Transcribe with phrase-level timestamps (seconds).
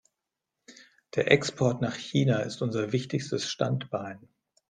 [1.13, 4.27] Der Export nach China ist unser wichtigstes Standbein.